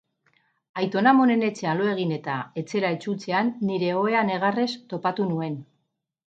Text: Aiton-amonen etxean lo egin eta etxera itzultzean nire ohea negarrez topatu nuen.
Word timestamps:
Aiton-amonen 0.83 1.45
etxean 1.47 1.81
lo 1.81 1.91
egin 1.91 2.15
eta 2.17 2.39
etxera 2.63 2.93
itzultzean 2.97 3.53
nire 3.71 3.95
ohea 4.01 4.27
negarrez 4.33 4.69
topatu 4.97 5.33
nuen. 5.33 5.63